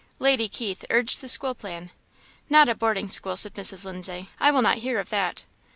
[0.17, 1.91] Lady Keith urged the school plan.
[2.49, 3.85] "Not a boarding school," said Mrs.
[3.85, 5.43] Lindsay; "I will not hear of that."